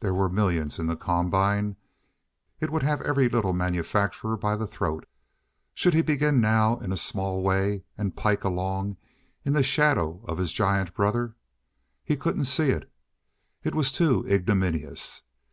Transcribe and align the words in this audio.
There 0.00 0.12
were 0.12 0.28
millions 0.28 0.80
in 0.80 0.86
the 0.88 0.96
combine. 0.96 1.76
It 2.58 2.70
would 2.72 2.82
have 2.82 3.00
every 3.02 3.28
little 3.28 3.52
manufacturer 3.52 4.36
by 4.36 4.56
the 4.56 4.66
throat. 4.66 5.06
Should 5.74 5.94
he 5.94 6.02
begin 6.02 6.40
now 6.40 6.78
in 6.78 6.90
a 6.90 6.96
small 6.96 7.40
way 7.40 7.84
and 7.96 8.16
"pike 8.16 8.42
along" 8.42 8.96
in 9.44 9.52
the 9.52 9.62
shadow 9.62 10.24
of 10.26 10.38
his 10.38 10.52
giant 10.52 10.92
brother? 10.92 11.36
He 12.02 12.16
couldn't 12.16 12.46
see 12.46 12.70
it. 12.70 12.90
It 13.62 13.76
was 13.76 13.92
too 13.92 14.24
ignominious. 14.26 15.22